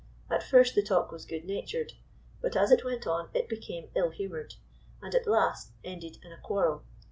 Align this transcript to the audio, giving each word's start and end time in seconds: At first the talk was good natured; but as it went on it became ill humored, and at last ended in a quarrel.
At 0.31 0.41
first 0.41 0.73
the 0.73 0.81
talk 0.81 1.11
was 1.11 1.27
good 1.27 1.45
natured; 1.45 1.93
but 2.41 2.55
as 2.55 2.71
it 2.71 2.83
went 2.83 3.05
on 3.05 3.29
it 3.35 3.47
became 3.47 3.91
ill 3.95 4.09
humored, 4.09 4.55
and 4.99 5.13
at 5.13 5.27
last 5.27 5.73
ended 5.83 6.17
in 6.23 6.31
a 6.31 6.39
quarrel. 6.41 6.81